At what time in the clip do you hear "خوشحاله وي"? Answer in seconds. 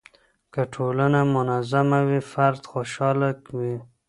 2.71-3.75